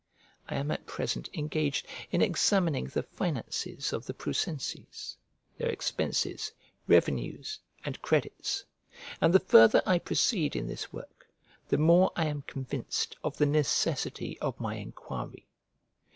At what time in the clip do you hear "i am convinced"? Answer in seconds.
12.15-13.15